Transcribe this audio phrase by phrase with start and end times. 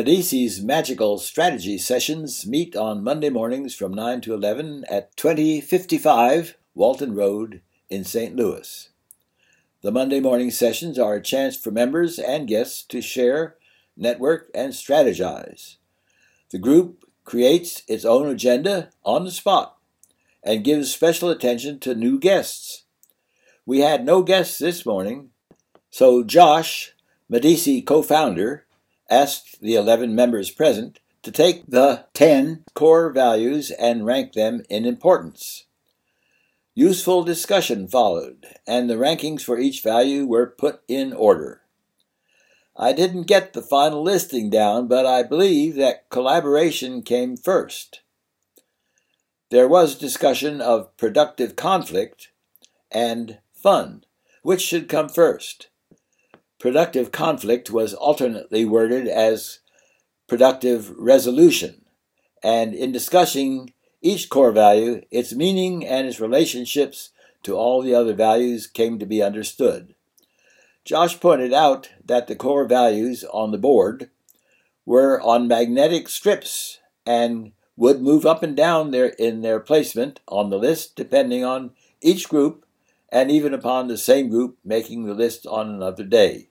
[0.00, 7.14] Medici's magical strategy sessions meet on Monday mornings from 9 to 11 at 2055 Walton
[7.14, 8.34] Road in St.
[8.34, 8.88] Louis.
[9.82, 13.56] The Monday morning sessions are a chance for members and guests to share,
[13.94, 15.76] network, and strategize.
[16.50, 19.76] The group creates its own agenda on the spot
[20.42, 22.84] and gives special attention to new guests.
[23.66, 25.28] We had no guests this morning,
[25.90, 26.94] so Josh,
[27.28, 28.64] Medici co founder,
[29.10, 34.86] asked the 11 members present to take the 10 core values and rank them in
[34.86, 35.66] importance.
[36.74, 41.62] Useful discussion followed, and the rankings for each value were put in order.
[42.76, 48.00] I didn't get the final listing down, but I believe that collaboration came first.
[49.50, 52.30] There was discussion of productive conflict
[52.90, 54.04] and fun,
[54.42, 55.69] which should come first.
[56.60, 59.60] Productive conflict was alternately worded as
[60.28, 61.86] productive resolution,
[62.42, 63.72] and in discussing
[64.02, 67.12] each core value, its meaning and its relationships
[67.44, 69.94] to all the other values came to be understood.
[70.84, 74.10] Josh pointed out that the core values on the board
[74.84, 80.50] were on magnetic strips and would move up and down their, in their placement on
[80.50, 81.70] the list depending on
[82.02, 82.66] each group
[83.08, 86.49] and even upon the same group making the list on another day.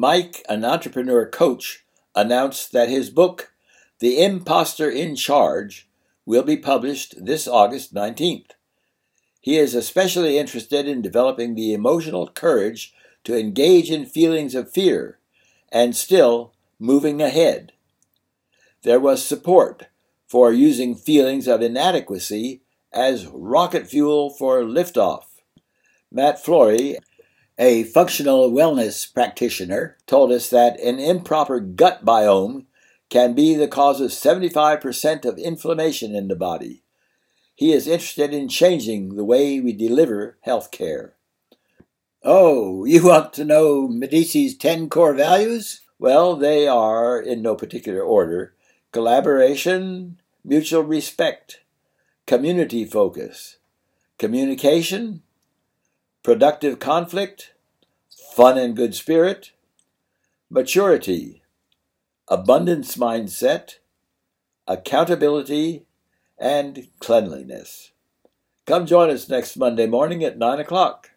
[0.00, 3.52] Mike, an entrepreneur coach, announced that his book,
[3.98, 5.88] The Imposter in Charge,
[6.24, 8.50] will be published this August 19th.
[9.40, 15.18] He is especially interested in developing the emotional courage to engage in feelings of fear
[15.72, 17.72] and still moving ahead.
[18.84, 19.88] There was support
[20.28, 22.60] for using feelings of inadequacy
[22.92, 25.24] as rocket fuel for liftoff.
[26.12, 26.98] Matt Flory,
[27.58, 32.66] a functional wellness practitioner, told us that an improper gut biome
[33.10, 36.82] can be the cause of 75% of inflammation in the body.
[37.54, 41.14] He is interested in changing the way we deliver health care.
[42.22, 45.80] Oh, you want to know Medici's 10 core values?
[45.98, 48.54] Well, they are, in no particular order,
[48.92, 51.60] collaboration, mutual respect,
[52.26, 53.58] community focus,
[54.18, 55.22] communication,
[56.28, 57.54] productive conflict,
[58.34, 59.52] fun and good spirit,
[60.50, 61.42] maturity,
[62.28, 63.76] abundance mindset,
[64.66, 65.86] accountability,
[66.38, 67.92] and cleanliness.
[68.66, 71.12] Come join us next Monday morning at 9 o'clock.